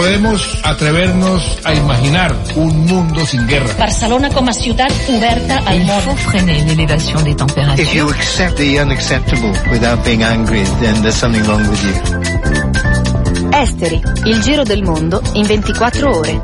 [0.00, 3.68] podemos atrevernos a imaginar un mundo sin guerra.
[3.78, 6.00] Barcelona com a ciutat oberta al Il món.
[6.00, 8.10] faut freiner l'élévation des If you températures.
[8.16, 13.50] accept the unacceptable without being angry, then there's something wrong with you.
[13.52, 16.40] Esteri, il giro del mondo in 24 ore.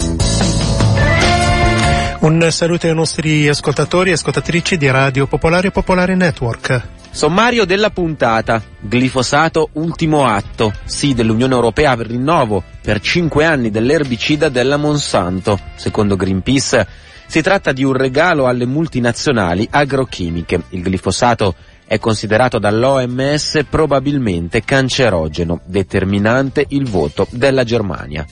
[2.20, 6.82] Un saluto ai nostri ascoltatori e ascoltatrici di Radio Popolare e Popolare Network.
[7.16, 8.62] Sommario della puntata.
[8.78, 10.74] Glifosato ultimo atto.
[10.84, 15.58] Sì dell'Unione Europea per rinnovo per 5 anni dell'erbicida della Monsanto.
[15.76, 16.86] Secondo Greenpeace
[17.26, 20.64] si tratta di un regalo alle multinazionali agrochimiche.
[20.68, 21.54] Il glifosato
[21.86, 28.26] è considerato dall'OMS probabilmente cancerogeno, determinante il voto della Germania.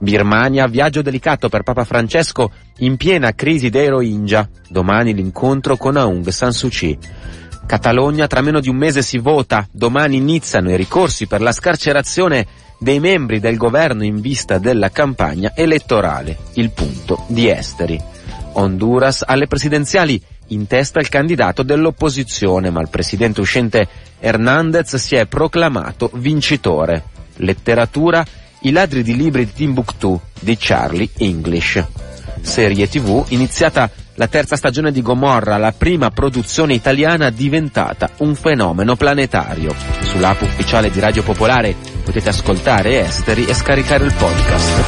[0.00, 4.48] Birmania, viaggio delicato per Papa Francesco in piena crisi dei Rohingya.
[4.68, 6.98] Domani l'incontro con Aung San Suu Kyi.
[7.66, 12.46] Catalogna, tra meno di un mese si vota, domani iniziano i ricorsi per la scarcerazione
[12.78, 18.00] dei membri del governo in vista della campagna elettorale, il punto di esteri.
[18.52, 23.88] Honduras alle presidenziali in testa il candidato dell'opposizione, ma il presidente uscente
[24.20, 27.04] Hernandez si è proclamato vincitore.
[27.36, 28.24] Letteratura,
[28.60, 31.82] i ladri di libri di Timbuktu di Charlie English.
[32.42, 38.96] Serie TV, iniziata la terza stagione di Gomorra, la prima produzione italiana diventata un fenomeno
[38.96, 39.74] planetario.
[40.02, 44.82] Sull'app ufficiale di Radio Popolare potete ascoltare Esteri e scaricare il podcast.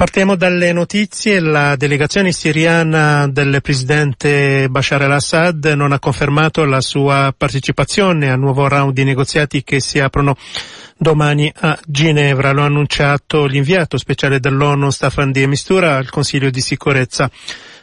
[0.00, 1.40] Partiamo dalle notizie.
[1.40, 8.66] La delegazione siriana del presidente Bashar al-Assad non ha confermato la sua partecipazione al nuovo
[8.66, 10.38] round di negoziati che si aprono
[10.96, 12.52] domani a Ginevra.
[12.52, 17.30] Lo ha annunciato l'inviato speciale dell'ONU Staffan di Mistura al Consiglio di sicurezza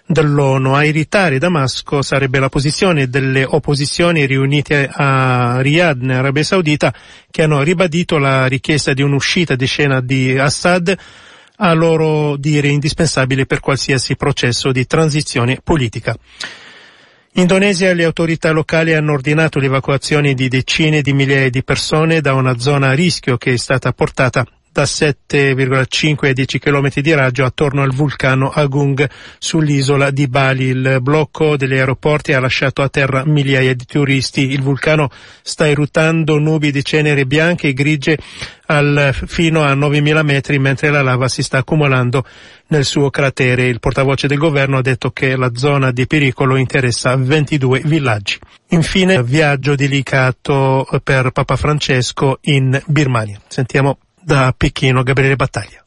[0.03, 0.73] dell'ONU.
[0.73, 6.91] A irritare Damasco sarebbe la posizione delle opposizioni riunite a Riyadh, in Arabia Saudita,
[7.29, 10.97] che hanno ribadito la richiesta di un'uscita di scena di Assad
[11.57, 16.17] a loro dire indispensabile per qualsiasi processo di transizione politica.
[17.33, 22.33] In Indonesia le autorità locali hanno ordinato l'evacuazione di decine di migliaia di persone da
[22.33, 24.43] una zona a rischio che è stata portata
[24.77, 30.65] da 7,5 a 10 km di raggio attorno al vulcano Agung sull'isola di Bali.
[30.65, 34.51] Il blocco degli aeroporti ha lasciato a terra migliaia di turisti.
[34.51, 35.09] Il vulcano
[35.41, 38.19] sta eruttando nubi di cenere bianche e grigie
[38.67, 42.23] al, fino a 9.000 metri mentre la lava si sta accumulando
[42.67, 43.65] nel suo cratere.
[43.65, 48.37] Il portavoce del governo ha detto che la zona di pericolo interessa 22 villaggi.
[48.67, 53.41] Infine, viaggio delicato per Papa Francesco in Birmania.
[53.47, 55.81] Sentiamo da Pechino Gabriele Battaglia.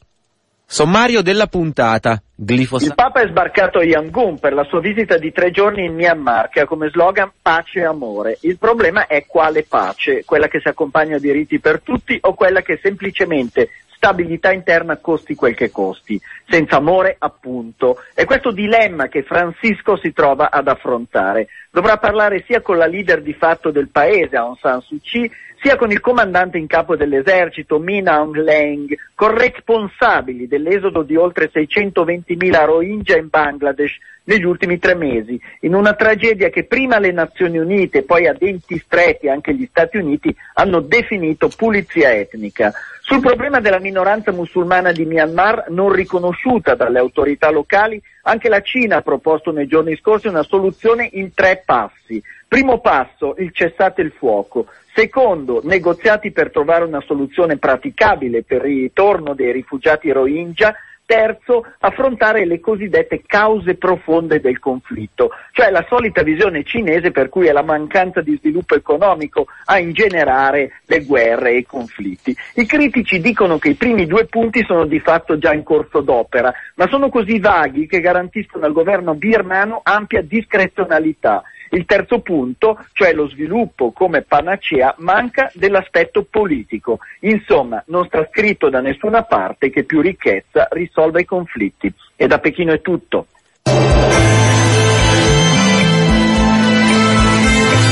[0.65, 2.23] Sommario della puntata.
[2.37, 2.95] Il Glifosato.
[2.95, 6.61] Papa è sbarcato a Yangon per la sua visita di tre giorni in Myanmar che
[6.61, 8.39] ha come slogan pace e amore.
[8.41, 12.63] Il problema è quale pace, quella che si accompagna a diritti per tutti o quella
[12.63, 16.19] che semplicemente stabilità interna costi quel che costi,
[16.49, 17.97] senza amore appunto.
[18.15, 21.49] È questo dilemma che Francisco si trova ad affrontare.
[21.69, 25.75] Dovrà parlare sia con la leader di fatto del paese, Aung San Suu Kyi, sia
[25.75, 32.65] con il comandante in capo dell'esercito Min Aung Hlaing, con responsabili dell'esodo di oltre 620.000
[32.65, 38.01] Rohingya in Bangladesh negli ultimi tre mesi, in una tragedia che prima le Nazioni Unite
[38.01, 42.73] poi a denti stretti anche gli Stati Uniti hanno definito pulizia etnica.
[43.01, 48.97] Sul problema della minoranza musulmana di Myanmar, non riconosciuta dalle autorità locali, anche la Cina
[48.97, 52.19] ha proposto nei giorni scorsi una soluzione in tre passi.
[52.47, 54.65] Primo passo, il cessate il fuoco.
[54.93, 60.75] Secondo, negoziati per trovare una soluzione praticabile per il ritorno dei rifugiati Rohingya.
[61.03, 67.47] Terzo, affrontare le cosiddette cause profonde del conflitto, cioè la solita visione cinese per cui
[67.47, 72.33] è la mancanza di sviluppo economico a ingenerare le guerre e i conflitti.
[72.55, 76.53] I critici dicono che i primi due punti sono di fatto già in corso d'opera,
[76.75, 81.43] ma sono così vaghi che garantiscono al governo birmano ampia discrezionalità.
[81.73, 86.99] Il terzo punto, cioè lo sviluppo come panacea, manca dell'aspetto politico.
[87.21, 91.91] Insomma, non sta scritto da nessuna parte che più ricchezza risolva i conflitti.
[92.15, 93.27] E da Pechino è tutto.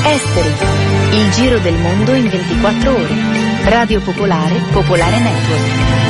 [0.06, 3.14] Esteri, il giro del mondo in 24 ore.
[3.64, 6.09] Radio Popolare, Popolare Network.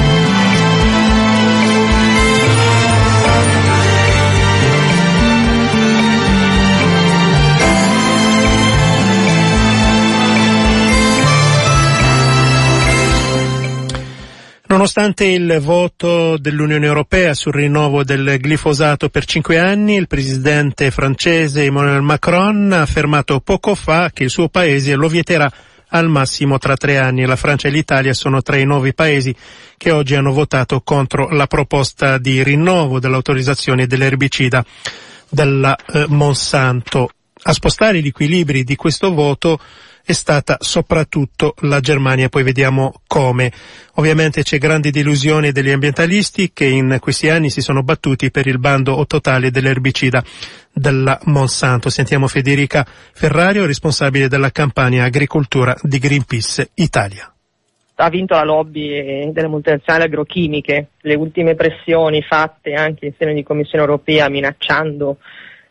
[14.69, 21.63] Nonostante il voto dell'Unione Europea sul rinnovo del glifosato per cinque anni, il presidente francese
[21.63, 25.51] Emmanuel Macron ha affermato poco fa che il suo paese lo vieterà
[25.87, 27.25] al massimo tra tre anni.
[27.25, 29.35] La Francia e l'Italia sono tra i nuovi paesi
[29.75, 34.63] che oggi hanno votato contro la proposta di rinnovo dell'autorizzazione dell'erbicida
[35.29, 37.09] della eh, Monsanto.
[37.41, 39.59] A spostare gli equilibri di questo voto
[40.09, 43.51] è stata soprattutto la Germania, poi vediamo come.
[43.97, 48.57] Ovviamente c'è grande delusione degli ambientalisti che in questi anni si sono battuti per il
[48.57, 50.23] bando totale dell'erbicida
[50.73, 51.91] della Monsanto.
[51.91, 57.31] Sentiamo Federica Ferrario, responsabile della campagna agricoltura di Greenpeace Italia
[58.01, 63.43] ha vinto la lobby delle multinazionali agrochimiche, le ultime pressioni fatte anche in seno di
[63.43, 65.17] Commissione europea minacciando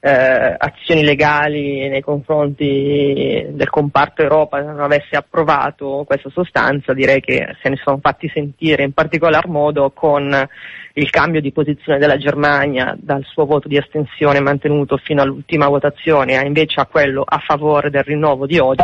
[0.01, 7.57] eh, azioni legali nei confronti del comparto Europa non avesse approvato questa sostanza, direi che
[7.61, 10.49] se ne sono fatti sentire in particolar modo con
[10.95, 16.37] il cambio di posizione della Germania dal suo voto di astensione mantenuto fino all'ultima votazione
[16.37, 18.83] a invece a quello a favore del rinnovo di oggi,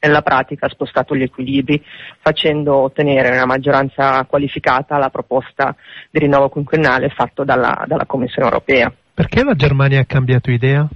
[0.00, 1.82] nella pratica ha spostato gli equilibri
[2.20, 5.74] facendo ottenere una maggioranza qualificata alla proposta
[6.10, 8.92] di rinnovo quinquennale fatto dalla, dalla Commissione europea.
[9.16, 10.86] Perché la Germania ha cambiato idea?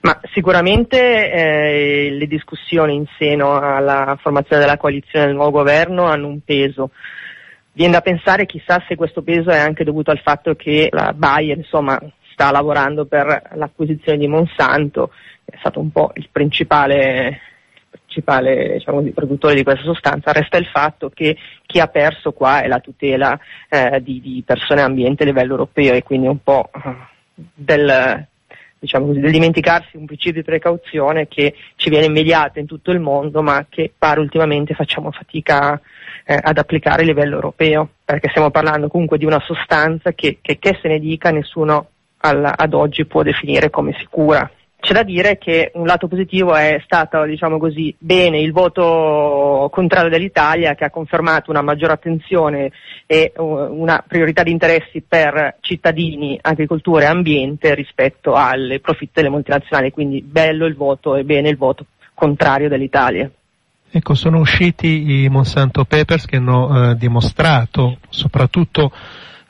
[0.00, 6.26] Ma sicuramente eh, le discussioni in seno alla formazione della coalizione del nuovo governo hanno
[6.26, 6.90] un peso.
[7.70, 11.56] Viene da pensare chissà se questo peso è anche dovuto al fatto che la Bayer
[11.58, 12.00] insomma,
[12.32, 15.12] sta lavorando per l'acquisizione di Monsanto,
[15.44, 17.40] è stato un po' il principale
[18.08, 22.66] principale diciamo, produttore di questa sostanza, resta il fatto che chi ha perso qua è
[22.66, 23.38] la tutela
[23.68, 26.94] eh, di, di, persone e ambiente a livello europeo e quindi un po' eh,
[27.34, 28.26] del,
[28.78, 33.00] diciamo così, del dimenticarsi un principio di precauzione che ci viene immediato in tutto il
[33.00, 35.78] mondo ma che pare ultimamente facciamo fatica
[36.24, 40.58] eh, ad applicare a livello europeo, perché stiamo parlando comunque di una sostanza che, che,
[40.58, 41.88] che se ne dica nessuno
[42.20, 44.50] al, ad oggi può definire come sicura.
[44.80, 50.08] C'è da dire che un lato positivo è stato, diciamo così, bene il voto contrario
[50.08, 52.70] dell'Italia che ha confermato una maggiore attenzione
[53.06, 59.90] e una priorità di interessi per cittadini, agricoltura e ambiente rispetto alle profitte delle multinazionali,
[59.90, 61.84] quindi bello il voto e bene il voto
[62.14, 63.28] contrario dell'Italia.
[63.90, 68.92] Ecco, sono usciti i Monsanto Papers che hanno eh, dimostrato soprattutto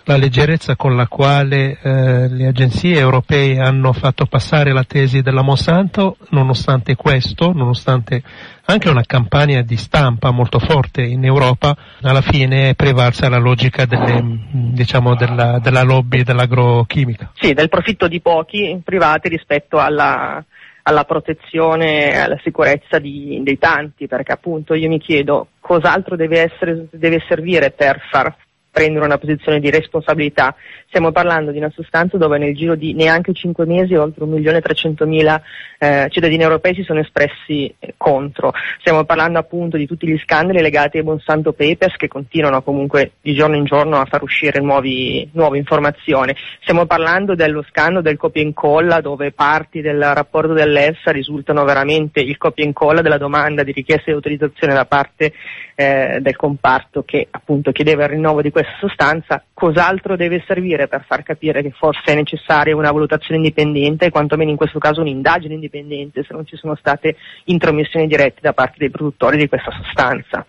[0.08, 5.42] la leggerezza con la quale eh, le agenzie europee hanno fatto passare la tesi della
[5.42, 8.22] Monsanto, nonostante questo, nonostante
[8.64, 13.84] anche una campagna di stampa molto forte in Europa, alla fine è prevalsa la logica
[13.84, 17.32] delle, diciamo, della, della lobby dell'agrochimica.
[17.34, 20.42] Sì, del profitto di pochi privati rispetto alla,
[20.84, 26.50] alla protezione e alla sicurezza di, dei tanti, perché appunto io mi chiedo cos'altro deve,
[26.50, 28.34] essere, deve servire per far
[28.78, 30.54] prendere una posizione di responsabilità.
[30.86, 35.40] Stiamo parlando di una sostanza dove nel giro di neanche 5 mesi oltre 1.300.000
[35.80, 38.52] eh, cittadini europei si sono espressi eh, contro.
[38.78, 43.34] Stiamo parlando appunto di tutti gli scandali legati ai Monsanto Papers che continuano comunque di
[43.34, 46.32] giorno in giorno a far uscire nuovi, nuove informazioni.
[46.60, 52.20] Stiamo parlando dello scandalo del copia e incolla dove parti del rapporto dell'EFSA risultano veramente
[52.20, 55.32] il copia e incolla della domanda di richiesta di autorizzazione da parte
[55.74, 61.04] eh, del comparto che appunto chiedeva il rinnovo di questa sostanza, cos'altro deve servire per
[61.06, 66.24] far capire che forse è necessaria una valutazione indipendente quantomeno in questo caso un'indagine indipendente
[66.24, 70.44] se non ci sono state intromissioni dirette da parte dei produttori di questa sostanza.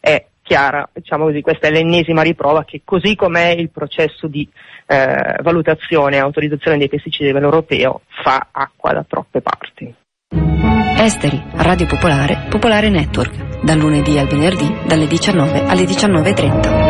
[0.00, 4.48] È chiara, diciamo così, questa è l'ennesima riprova che così com'è il processo di
[4.86, 9.94] eh, valutazione e autorizzazione dei pesticidi a livello europeo fa acqua da troppe parti.
[10.96, 16.83] Esteri, Radio Popolare, Popolare Network, dal lunedì al venerdì dalle 19 alle 19.30.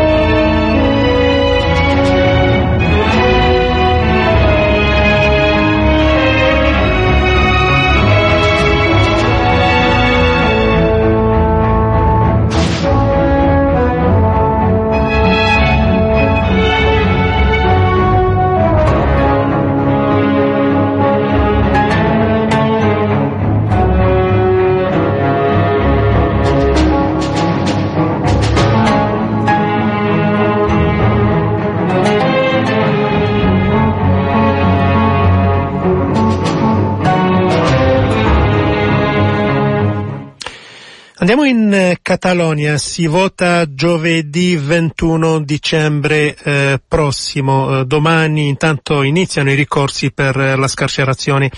[41.24, 49.50] Andiamo in eh, Catalogna, si vota giovedì 21 dicembre eh, prossimo, eh, domani intanto iniziano
[49.50, 51.50] i ricorsi per eh, la scarcerazione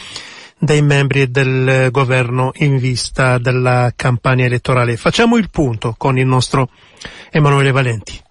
[0.57, 4.97] dei membri del governo in vista della campagna elettorale.
[4.97, 6.71] Facciamo il punto con il nostro
[7.33, 8.26] Emanuele Valenti.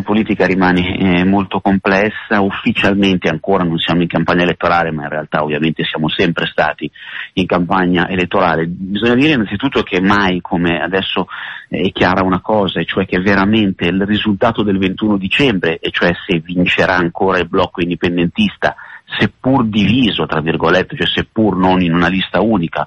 [0.00, 5.08] Situazione politica rimane eh, molto complessa, ufficialmente ancora non siamo in campagna elettorale, ma in
[5.08, 6.90] realtà ovviamente siamo sempre stati
[7.34, 8.66] in campagna elettorale.
[8.66, 11.26] Bisogna dire innanzitutto che mai come adesso
[11.68, 16.12] è chiara una cosa, e cioè che veramente il risultato del 21 dicembre, e cioè
[16.26, 18.74] se vincerà ancora il blocco indipendentista,
[19.18, 22.86] seppur diviso, tra virgolette, cioè seppur non in una lista unica,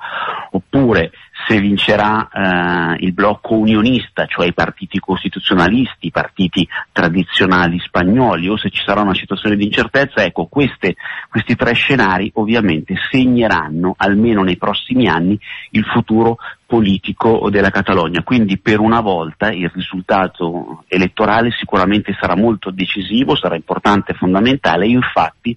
[0.51, 1.11] oppure
[1.47, 8.57] se vincerà eh, il blocco unionista, cioè i partiti costituzionalisti, i partiti tradizionali spagnoli, o
[8.57, 10.95] se ci sarà una situazione di incertezza, ecco, queste,
[11.29, 15.37] questi tre scenari ovviamente segneranno, almeno nei prossimi anni,
[15.71, 18.23] il futuro politico della Catalogna.
[18.23, 24.87] Quindi per una volta il risultato elettorale sicuramente sarà molto decisivo, sarà importante e fondamentale,
[24.87, 25.55] infatti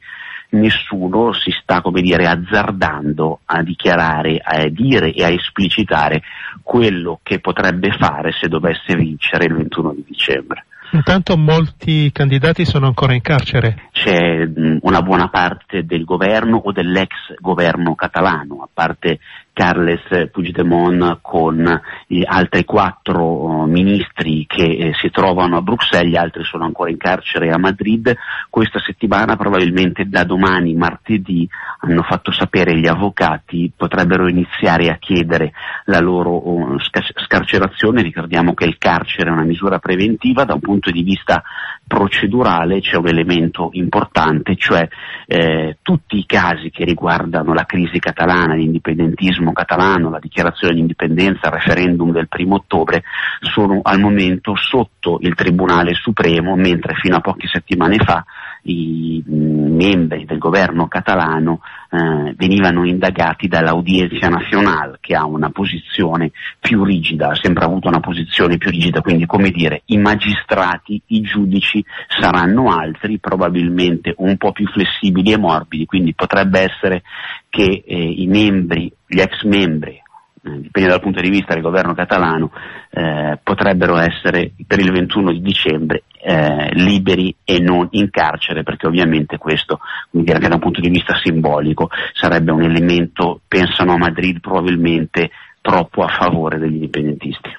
[0.61, 6.23] nessuno si sta, come dire, azzardando a dichiarare, a dire e a esplicitare
[6.63, 10.65] quello che potrebbe fare se dovesse vincere il 21 di dicembre.
[10.93, 13.89] Intanto molti candidati sono ancora in carcere.
[13.93, 14.49] C'è
[14.81, 19.19] una buona parte del governo o dell'ex governo catalano, a parte
[19.57, 21.67] Carles Puigdemont con
[22.09, 26.91] eh, altri quattro uh, ministri che eh, si trovano a Bruxelles, gli altri sono ancora
[26.91, 28.15] in carcere a Madrid.
[28.51, 31.49] Questa settimana, probabilmente da domani, martedì,
[31.81, 35.53] hanno fatto sapere gli avvocati, potrebbero iniziare a chiedere
[35.87, 38.03] la loro uh, scarcerazione.
[38.03, 41.43] Ricordiamo che il carcere è una misura preventiva, da un punto di vista
[41.87, 44.87] procedurale c'è un elemento importante, cioè
[45.27, 51.49] eh, tutti i casi che riguardano la crisi catalana, l'indipendentismo catalano, la dichiarazione di indipendenza,
[51.49, 53.03] il referendum del primo ottobre,
[53.41, 58.25] sono al momento sotto il Tribunale Supremo, mentre fino a poche settimane fa
[58.67, 66.85] i membri del governo catalano eh, venivano indagati dall'Audiencia Nazionale che ha una posizione più
[66.85, 71.85] rigida, ha sempre avuto una posizione più rigida, quindi come dire i magistrati, i giudici
[72.09, 77.03] saranno altri, probabilmente un po' più flessibili e morbidi, quindi potrebbe essere
[77.49, 80.03] che eh, i membri, gli ex membri
[80.49, 82.51] dipende dal punto di vista del governo catalano,
[82.91, 88.87] eh, potrebbero essere per il 21 di dicembre eh, liberi e non in carcere, perché
[88.87, 89.81] ovviamente questo,
[90.13, 96.03] anche da un punto di vista simbolico, sarebbe un elemento, pensano a Madrid, probabilmente troppo
[96.03, 97.57] a favore degli indipendentisti.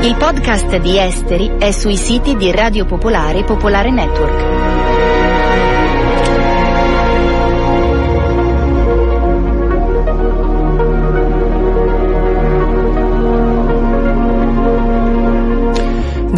[0.00, 5.07] Il podcast di Esteri è sui siti di Radio Popolare e Popolare Network.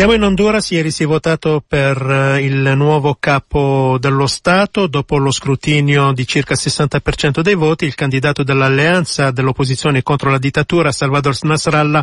[0.00, 5.18] Andiamo in Honduras, ieri si è votato per eh, il nuovo capo dello Stato, dopo
[5.18, 10.90] lo scrutinio di circa il 60% dei voti, il candidato dell'alleanza dell'opposizione contro la dittatura,
[10.90, 12.02] Salvador Nasrallah,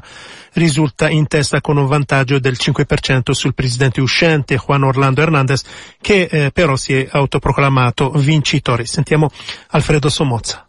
[0.53, 6.27] risulta in testa con un vantaggio del 5% sul presidente uscente, Juan Orlando Hernandez, che
[6.29, 8.85] eh, però si è autoproclamato vincitore.
[8.85, 9.31] Sentiamo
[9.71, 10.67] Alfredo Somozza.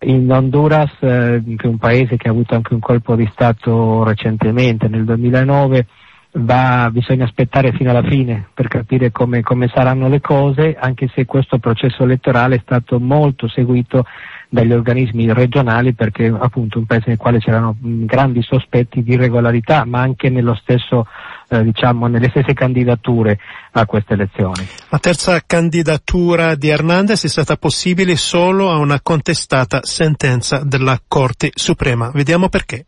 [0.00, 4.04] In Honduras, eh, che è un paese che ha avuto anche un colpo di Stato
[4.04, 5.86] recentemente, nel 2009,
[6.32, 11.24] va, bisogna aspettare fino alla fine per capire come, come, saranno le cose, anche se
[11.24, 14.04] questo processo elettorale è stato molto seguito
[14.50, 20.00] dagli organismi regionali perché appunto un paese nel quale c'erano grandi sospetti di irregolarità, ma
[20.00, 20.30] anche
[20.62, 21.06] stesso,
[21.48, 23.38] eh, diciamo, nelle stesse candidature
[23.72, 24.66] a queste elezioni.
[24.88, 31.50] La terza candidatura di Hernandez è stata possibile solo a una contestata sentenza della Corte
[31.54, 32.10] Suprema.
[32.12, 32.86] Vediamo perché.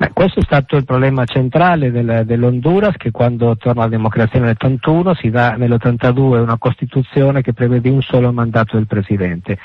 [0.00, 5.16] Beh, questo è stato il problema centrale del, dell'Honduras che quando torna alla democrazia nell'81
[5.16, 9.58] si dà nell'82 una costituzione che prevede un solo mandato del Presidente.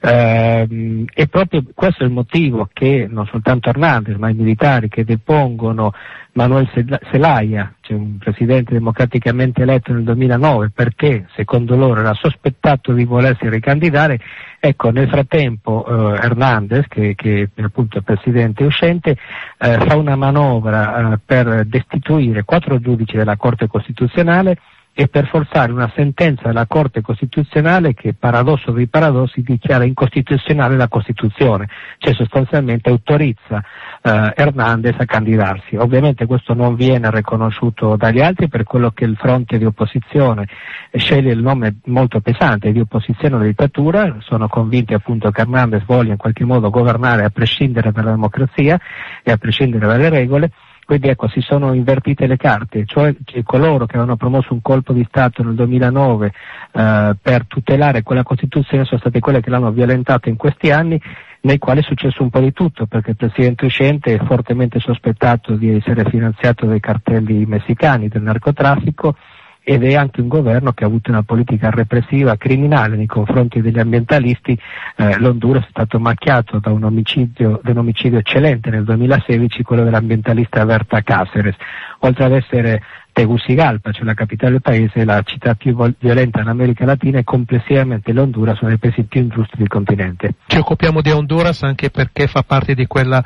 [0.00, 5.04] Eh, e proprio questo è il motivo che non soltanto Hernandez ma i militari che
[5.04, 5.92] depongono
[6.34, 6.70] Manuel
[7.10, 13.48] Zelaya, cioè un presidente democraticamente eletto nel 2009 perché secondo loro era sospettato di volersi
[13.50, 14.18] ricandidare,
[14.58, 19.16] ecco nel frattempo eh, Hernandez, che, che appunto è presidente uscente,
[19.58, 24.56] eh, fa una manovra eh, per destituire quattro giudici della Corte Costituzionale
[24.94, 30.88] e per forzare una sentenza della Corte Costituzionale che, paradosso dei paradossi, dichiara incostituzionale la
[30.88, 31.68] Costituzione,
[31.98, 33.62] cioè sostanzialmente autorizza
[34.02, 35.76] eh, Hernandez a candidarsi.
[35.76, 40.46] Ovviamente questo non viene riconosciuto dagli altri per quello che il fronte di opposizione
[40.92, 46.12] sceglie il nome molto pesante di opposizione alla dittatura, sono convinti appunto che Hernandez voglia
[46.12, 48.78] in qualche modo governare a prescindere dalla democrazia
[49.22, 50.50] e a prescindere dalle regole
[50.92, 55.02] quindi ecco, si sono invertite le carte, cioè coloro che avevano promosso un colpo di
[55.08, 56.26] Stato nel 2009
[56.72, 61.00] eh, per tutelare quella Costituzione sono state quelle che l'hanno violentata in questi anni
[61.40, 65.54] nei quali è successo un po' di tutto, perché il presidente uscente è fortemente sospettato
[65.54, 69.16] di essere finanziato dai cartelli messicani del narcotraffico
[69.64, 73.78] ed è anche un governo che ha avuto una politica repressiva criminale nei confronti degli
[73.78, 74.58] ambientalisti.
[74.96, 79.84] Eh, L'Honduras è stato macchiato da un omicidio, da un omicidio eccellente nel 2016, quello
[79.84, 81.54] dell'ambientalista Berta Cáceres.
[82.00, 86.84] Oltre ad essere Tegucigalpa, cioè la capitale del paese, la città più violenta in America
[86.84, 90.34] Latina e complessivamente l'Honduras uno dei paesi più ingiusti del continente.
[90.46, 93.22] Ci occupiamo di Honduras anche perché fa parte di quella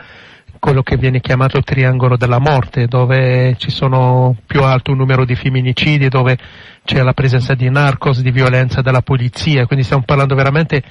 [0.66, 5.24] quello che viene chiamato il triangolo della morte, dove ci sono più alto un numero
[5.24, 6.36] di femminicidi, dove
[6.84, 10.82] c'è la presenza di narcos, di violenza della polizia, quindi stiamo parlando veramente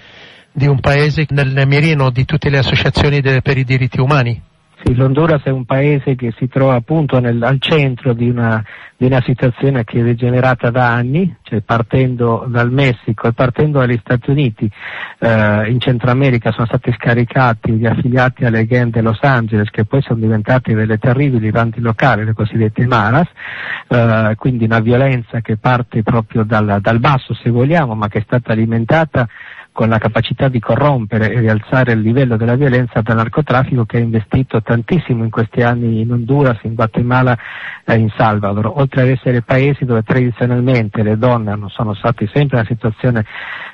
[0.53, 4.41] di un paese nel mirino di tutte le associazioni de, per i diritti umani.
[4.83, 8.63] Sì, l'Honduras è un paese che si trova appunto nel, al centro di una,
[8.97, 13.97] di una, situazione che è degenerata da anni, cioè partendo dal Messico e partendo dagli
[14.01, 14.69] Stati Uniti,
[15.19, 19.85] eh, in Centro America sono stati scaricati gli affiliati alle gang di Los Angeles che
[19.85, 23.27] poi sono diventati delle terribili bandi locali, le cosiddette maras,
[23.87, 28.23] eh, quindi una violenza che parte proprio dal, dal basso se vogliamo, ma che è
[28.23, 29.27] stata alimentata
[29.75, 33.99] con la capacità di corrompere e rialzare il livello della violenza dal narcotraffico che ha
[33.99, 37.37] investito tantissimo in questi anni in Honduras, in Guatemala
[37.83, 42.57] e in Salvador, oltre ad essere paesi dove tradizionalmente le donne non sono state sempre
[42.57, 43.25] in una situazione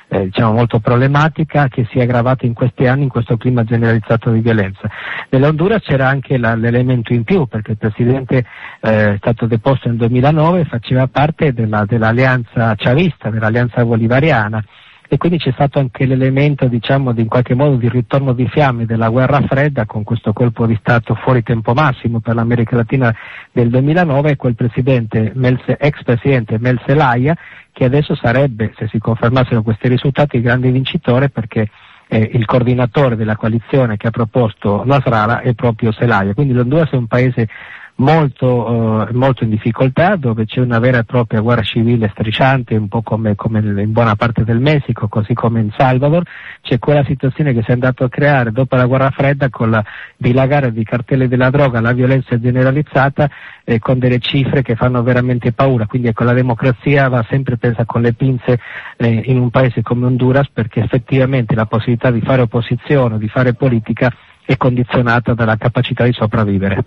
[0.08, 4.32] eh, diciamo molto problematica che si è aggravata in questi anni in questo clima generalizzato
[4.32, 4.90] di violenza.
[5.30, 8.44] Nell'Honduras c'era anche la, l'elemento in più perché il Presidente
[8.80, 14.64] eh, è stato deposto nel 2009 e faceva parte della, dell'alleanza chavista, dell'alleanza bolivariana
[15.12, 18.86] e quindi c'è stato anche l'elemento diciamo di, in qualche modo di ritorno di fiamme
[18.86, 23.14] della guerra fredda con questo colpo di Stato fuori tempo massimo per l'America Latina
[23.52, 25.34] del 2009 e quel presidente,
[25.78, 27.36] ex presidente Mel Zelaya
[27.72, 31.68] che adesso sarebbe, se si confermassero questi risultati, il grande vincitore perché
[32.08, 36.32] eh, il coordinatore della coalizione che ha proposto Nasrara è proprio Zelaya.
[36.32, 37.48] Quindi l'Honduras è un paese
[37.96, 42.88] molto, eh, molto, in difficoltà, dove c'è una vera e propria guerra civile strisciante, un
[42.88, 46.22] po' come, come, in buona parte del Messico, così come in Salvador,
[46.62, 49.84] c'è quella situazione che si è andato a creare dopo la guerra fredda con la
[50.16, 53.30] dilagare di cartelli della droga, la violenza generalizzata
[53.64, 57.84] eh, con delle cifre che fanno veramente paura, quindi ecco la democrazia va sempre presa
[57.84, 58.58] con le pinze
[58.96, 63.54] eh, in un paese come Honduras perché effettivamente la possibilità di fare opposizione, di fare
[63.54, 64.12] politica
[64.44, 66.84] è condizionata dalla capacità di sopravvivere.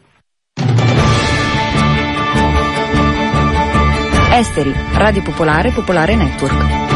[4.36, 6.95] Esteri, Radio Popolare, Popolare Network.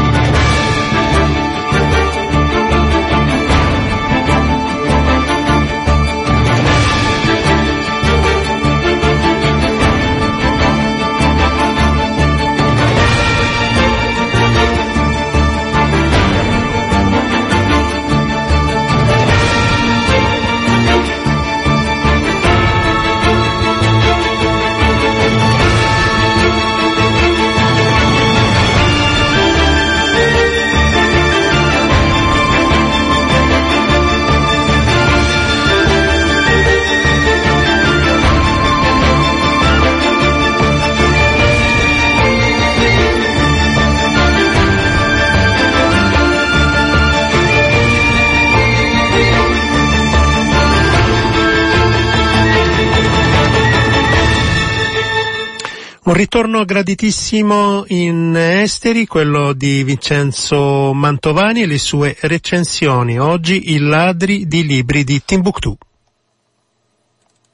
[56.10, 63.20] Un ritorno graditissimo in esteri, quello di Vincenzo Mantovani e le sue recensioni.
[63.20, 65.76] Oggi i ladri di libri di Timbuktu.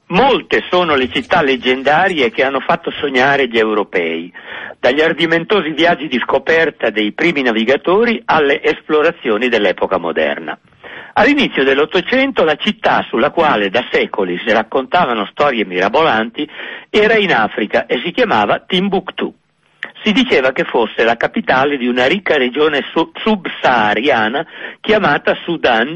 [0.07, 4.33] Molte sono le città leggendarie che hanno fatto sognare gli europei,
[4.81, 10.59] dagli ardimentosi viaggi di scoperta dei primi navigatori alle esplorazioni dell'epoca moderna.
[11.19, 16.47] All'inizio dell'Ottocento la città sulla quale da secoli si raccontavano storie mirabolanti
[16.91, 19.35] era in Africa e si chiamava Timbuktu.
[20.03, 24.47] Si diceva che fosse la capitale di una ricca regione subsahariana
[24.83, 25.95] chiamata Sudan,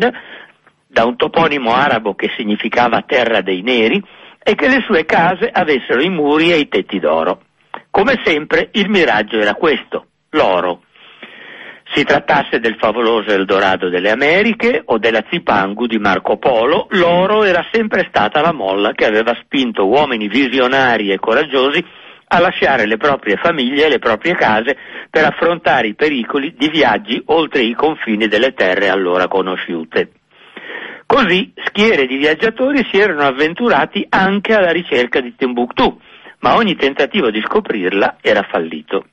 [0.86, 4.02] da un toponimo arabo che significava terra dei neri,
[4.42, 7.42] e che le sue case avessero i muri e i tetti d'oro.
[7.90, 10.80] Come sempre il miraggio era questo, l'oro
[11.92, 17.66] si trattasse del favoloso Eldorado delle Americhe o della Zipangu di Marco Polo, l'oro era
[17.72, 21.84] sempre stata la molla che aveva spinto uomini visionari e coraggiosi
[22.32, 24.76] a lasciare le proprie famiglie e le proprie case
[25.10, 30.12] per affrontare i pericoli di viaggi oltre i confini delle terre allora conosciute.
[31.06, 36.00] Così schiere di viaggiatori si erano avventurati anche alla ricerca di Timbuktu,
[36.38, 39.06] ma ogni tentativo di scoprirla era fallito.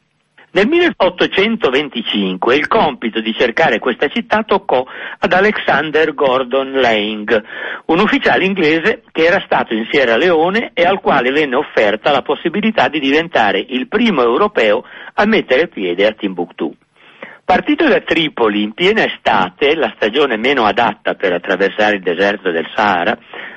[0.57, 4.83] Nel 1825 il compito di cercare questa città toccò
[5.19, 7.43] ad Alexander Gordon Lang,
[7.85, 12.23] un ufficiale inglese che era stato in Sierra Leone e al quale venne offerta la
[12.23, 16.73] possibilità di diventare il primo europeo a mettere piede a Timbuktu.
[17.45, 22.67] Partito da Tripoli in piena estate, la stagione meno adatta per attraversare il deserto del
[22.73, 23.15] Sahara,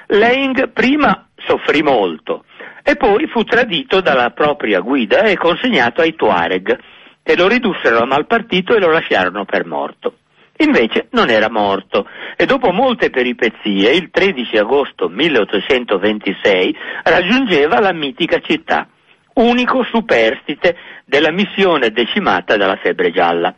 [0.09, 2.45] Lang prima soffrì molto
[2.83, 6.79] e poi fu tradito dalla propria guida e consegnato ai Tuareg,
[7.23, 10.15] che lo ridussero a malpartito e lo lasciarono per morto.
[10.59, 18.41] Invece non era morto e dopo molte peripezie il 13 agosto 1826 raggiungeva la mitica
[18.41, 18.87] città,
[19.35, 23.55] unico superstite della missione decimata dalla febbre gialla.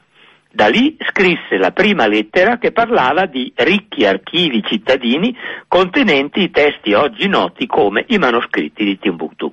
[0.54, 5.34] Da lì scrisse la prima lettera che parlava di ricchi archivi cittadini
[5.66, 9.50] contenenti i testi oggi noti come i manoscritti di Timbuktu.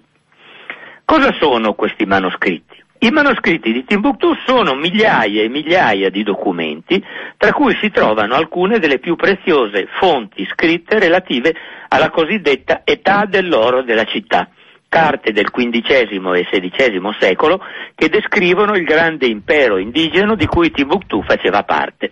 [1.05, 2.83] Cosa sono questi manoscritti?
[2.99, 7.01] I manoscritti di Timbuktu sono migliaia e migliaia di documenti,
[7.38, 11.55] tra cui si trovano alcune delle più preziose fonti scritte relative
[11.88, 14.49] alla cosiddetta età dell'oro della città,
[14.89, 17.63] carte del XV e XVI secolo
[17.95, 22.12] che descrivono il grande impero indigeno di cui Timbuktu faceva parte.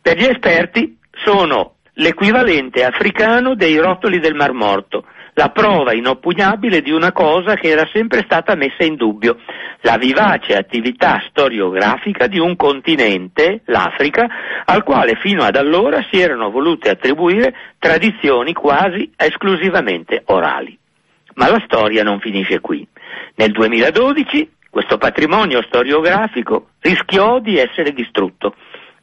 [0.00, 5.04] Per gli esperti sono l'equivalente africano dei rotoli del Mar Morto,
[5.34, 9.38] la prova inoppugnabile di una cosa che era sempre stata messa in dubbio,
[9.82, 14.26] la vivace attività storiografica di un continente, l'Africa,
[14.64, 20.76] al quale fino ad allora si erano volute attribuire tradizioni quasi esclusivamente orali.
[21.38, 22.86] Ma la storia non finisce qui.
[23.36, 28.54] Nel 2012 questo patrimonio storiografico rischiò di essere distrutto.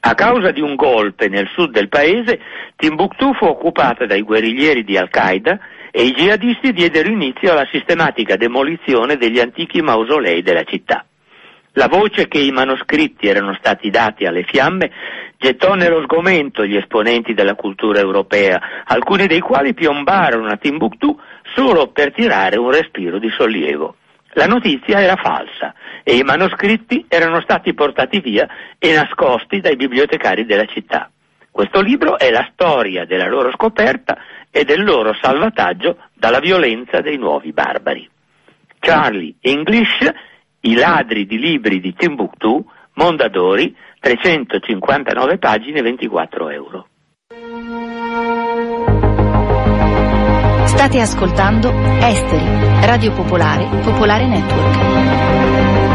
[0.02, 2.40] A causa di un golpe nel sud del paese,
[2.76, 5.60] Timbuktu fu occupata dai guerriglieri di Al-Qaeda
[5.92, 11.06] e i jihadisti diedero inizio alla sistematica demolizione degli antichi mausolei della città.
[11.78, 14.92] La voce che i manoscritti erano stati dati alle fiamme
[15.38, 21.20] gettò nello sgomento gli esponenti della cultura europea, alcuni dei quali piombarono a Timbuktu
[21.56, 23.96] solo per tirare un respiro di sollievo.
[24.34, 30.46] La notizia era falsa e i manoscritti erano stati portati via e nascosti dai bibliotecari
[30.46, 31.10] della città.
[31.50, 34.18] Questo libro è la storia della loro scoperta
[34.52, 38.10] e del loro salvataggio dalla violenza dei nuovi barbari.
[38.78, 40.00] Charlie English,
[40.60, 46.88] I ladri di libri di Timbuktu, Mondadori, 359 pagine, 24 euro.
[50.76, 52.46] State ascoltando Esteri,
[52.86, 55.95] Radio Popolare, Popolare Network.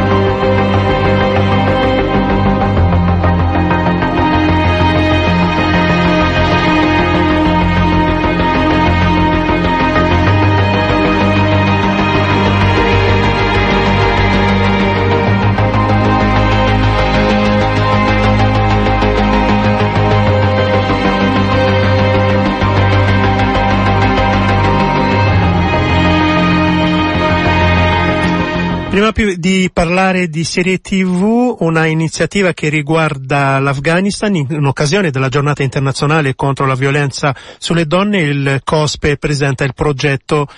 [28.91, 35.63] Prima di parlare di serie TV, una iniziativa che riguarda l'Afghanistan in occasione della giornata
[35.63, 40.49] internazionale contro la violenza sulle donne, il COSPE presenta il progetto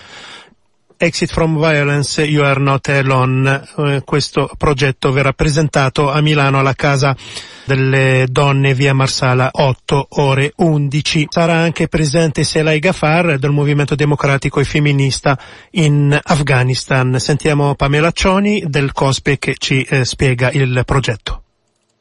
[1.02, 3.60] Exit from Violence, You Are Not Alone.
[3.76, 7.16] Eh, questo progetto verrà presentato a Milano alla Casa
[7.64, 11.26] delle Donne via Marsala 8 ore 11.
[11.28, 15.36] Sarà anche presente Selai Gafar del Movimento Democratico e Femminista
[15.72, 17.18] in Afghanistan.
[17.18, 21.42] Sentiamo Pamela Cioni del COSPE che ci eh, spiega il progetto.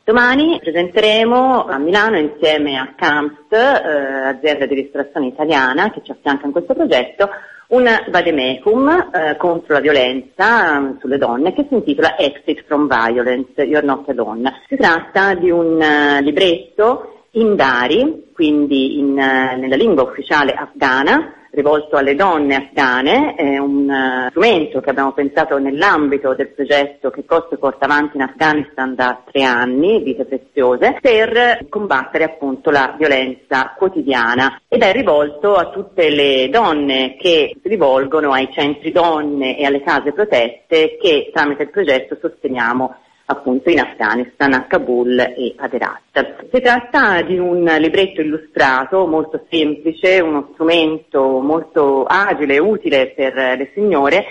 [0.03, 6.45] Domani presenteremo a Milano insieme a CAMPS, eh, azienda di ristorazione italiana che ci affianca
[6.45, 7.29] in questo progetto,
[7.71, 13.61] un vademecum eh, contro la violenza um, sulle donne che si intitola Exit from Violence,
[13.61, 14.61] You're Not Alone.
[14.67, 21.33] Si tratta di un uh, libretto in dari, quindi in, uh, nella lingua ufficiale afghana,
[21.51, 27.25] rivolto alle donne afghane, è un uh, strumento che abbiamo pensato nell'ambito del progetto che
[27.25, 33.73] COSPE porta avanti in Afghanistan da tre anni, Vite Preziose, per combattere appunto la violenza
[33.77, 34.61] quotidiana.
[34.67, 39.81] Ed è rivolto a tutte le donne che si rivolgono ai centri donne e alle
[39.81, 42.95] case protette che tramite il progetto sosteniamo
[43.31, 46.49] appunto in Afghanistan, a Kabul e ad Herat.
[46.51, 53.33] Si tratta di un libretto illustrato molto semplice, uno strumento molto agile e utile per
[53.33, 54.25] le signore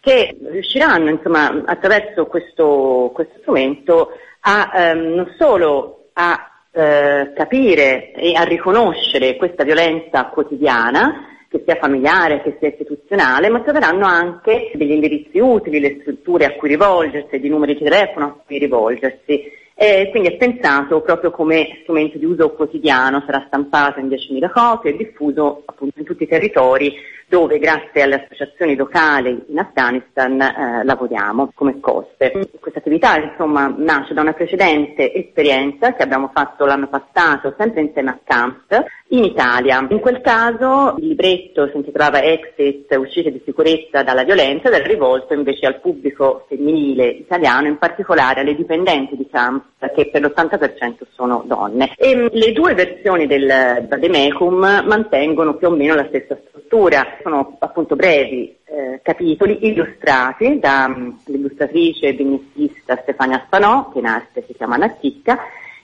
[0.00, 8.34] che riusciranno insomma, attraverso questo, questo strumento a ehm, non solo a eh, capire e
[8.34, 14.90] a riconoscere questa violenza quotidiana, che sia familiare, che sia istituzionale, ma troveranno anche degli
[14.90, 19.52] indirizzi utili, le strutture a cui rivolgersi, di numeri di telefono a cui rivolgersi.
[19.76, 24.92] Eh, quindi è pensato proprio come strumento di uso quotidiano, sarà stampato in 10.000 copie
[24.92, 26.92] e diffuso appunto in tutti i territori
[27.28, 32.32] dove grazie alle associazioni locali in Afghanistan eh, lavoriamo come coste.
[32.60, 38.10] Questa attività insomma nasce da una precedente esperienza che abbiamo fatto l'anno passato sempre insieme
[38.10, 39.86] a CAMPS in Italia.
[39.88, 44.86] In quel caso il libretto si intitolava Exit, uscite di sicurezza dalla violenza ed era
[44.86, 51.02] rivolto invece al pubblico femminile italiano, in particolare alle dipendenti di CAMPS che per l'80%
[51.12, 51.94] sono donne.
[51.96, 57.56] E, mm, le due versioni del Vademecum mantengono più o meno la stessa struttura, sono
[57.58, 64.52] appunto brevi eh, capitoli illustrati dall'illustratrice mm, e vignettista Stefania Spanò, che in arte si
[64.54, 65.38] chiama Natticca,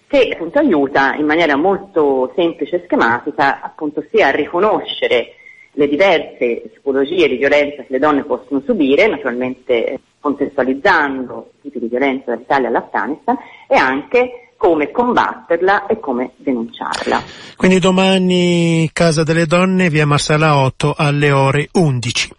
[0.07, 5.35] che appunto aiuta in maniera molto semplice e schematica appunto sia a riconoscere
[5.73, 11.89] le diverse tipologie di violenza che le donne possono subire, naturalmente contestualizzando i tipi di
[11.89, 17.23] violenza dall'Italia all'Afghanistan e anche come combatterla e come denunciarla.
[17.57, 22.33] Quindi domani Casa delle Donne, via Marsala 8 alle ore 11.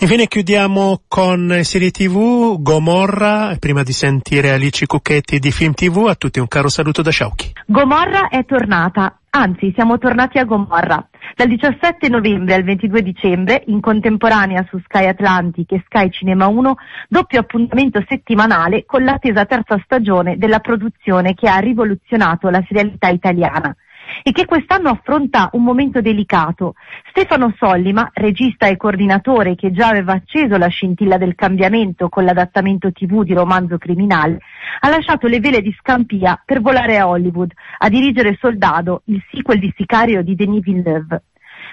[0.00, 6.16] Infine chiudiamo con serie TV Gomorra, prima di sentire Alici Cucchetti di Film TV, a
[6.16, 7.52] tutti un caro saluto da Sciauchi.
[7.66, 11.08] Gomorra è tornata, anzi siamo tornati a Gomorra.
[11.34, 16.76] Dal 17 novembre al 22 dicembre, in contemporanea su Sky Atlantic e Sky Cinema 1,
[17.08, 23.74] doppio appuntamento settimanale con l'attesa terza stagione della produzione che ha rivoluzionato la serialità italiana
[24.22, 26.74] e che quest'anno affronta un momento delicato.
[27.10, 32.92] Stefano Sollima, regista e coordinatore che già aveva acceso la scintilla del cambiamento con l'adattamento
[32.92, 34.38] tv di romanzo criminale,
[34.80, 39.58] ha lasciato le vele di Scampia per volare a Hollywood a dirigere Soldado, il sequel
[39.58, 41.22] di Sicario di Denis Villeneuve.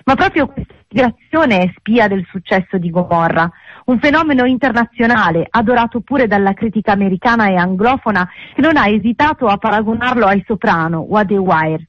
[0.04, 3.50] Ma proprio questa migrazione è spia del successo di Gomorra,
[3.86, 9.58] un fenomeno internazionale, adorato pure dalla critica americana e anglofona, che non ha esitato a
[9.58, 11.88] paragonarlo ai Soprano o a The Wire.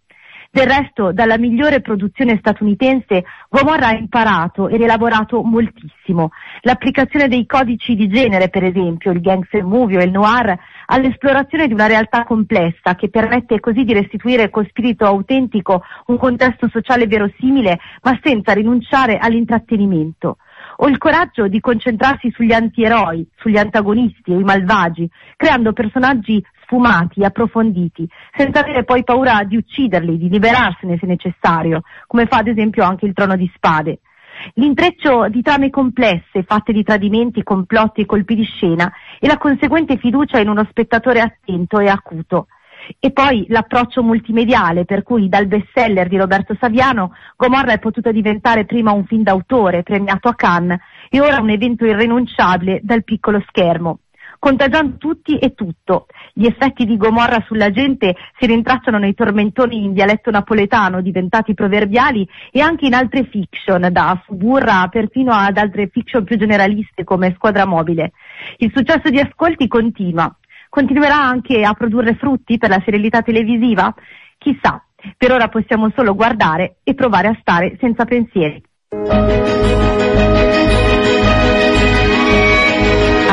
[0.57, 6.31] Del resto, dalla migliore produzione statunitense, Gomorra ha imparato e rielaborato moltissimo.
[6.63, 11.75] L'applicazione dei codici di genere, per esempio, il gangster movie o il noir, all'esplorazione di
[11.75, 17.79] una realtà complessa che permette così di restituire con spirito autentico un contesto sociale verosimile,
[18.01, 20.39] ma senza rinunciare all'intrattenimento
[20.79, 27.25] o il coraggio di concentrarsi sugli antieroi, sugli antagonisti o i malvagi, creando personaggi sfumati,
[27.25, 32.85] approfonditi, senza avere poi paura di ucciderli, di liberarsene se necessario, come fa ad esempio
[32.85, 34.01] anche il Trono di Spade.
[34.55, 39.97] L'intreccio di trame complesse, fatte di tradimenti, complotti e colpi di scena, e la conseguente
[39.97, 42.49] fiducia in uno spettatore attento e acuto.
[43.01, 48.67] E poi l'approccio multimediale, per cui dal bestseller di Roberto Saviano, Gomorra è potuto diventare
[48.67, 54.01] prima un film d'autore premiato a Cannes e ora un evento irrinunciabile dal piccolo schermo
[54.47, 56.07] contagiando tutti e tutto.
[56.33, 62.29] Gli effetti di Gomorra sulla gente si rintracciano nei tormentoni in dialetto napoletano diventati proverbiali
[62.53, 67.67] e anche in altre fiction, da Suburra perfino ad altre fiction più generaliste come Squadra
[67.67, 68.13] Mobile.
[68.59, 70.33] Il successo di ascolti continua.
[70.69, 73.93] Continuerà anche a produrre frutti per la serialità televisiva?
[74.39, 74.81] Chissà.
[75.17, 78.63] Per ora possiamo solo guardare e provare a stare senza pensieri.